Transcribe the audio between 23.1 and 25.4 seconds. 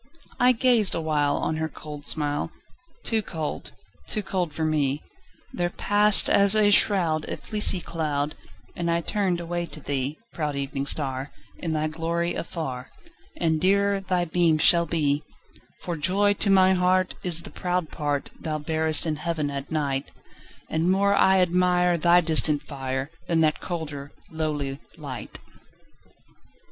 Than that colder, lowly light.